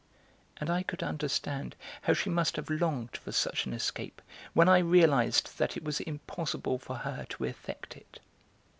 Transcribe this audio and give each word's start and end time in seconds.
And 0.57 0.67
I 0.71 0.81
could 0.81 1.03
understand 1.03 1.75
how 2.01 2.13
she 2.13 2.31
must 2.31 2.55
have 2.55 2.71
longed 2.71 3.17
for 3.17 3.31
such 3.31 3.67
an 3.67 3.73
escape 3.75 4.19
when 4.55 4.67
I 4.67 4.79
realised 4.79 5.59
that 5.59 5.77
it 5.77 5.83
was 5.83 5.99
impossible 6.01 6.79
for 6.79 6.95
her 7.05 7.27
to 7.29 7.45
effect 7.45 7.95
it. 7.95 8.19